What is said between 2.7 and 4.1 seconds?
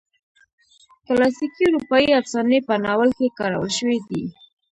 ناول کې کارول شوي